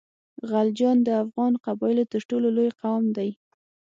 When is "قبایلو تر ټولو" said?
1.65-2.47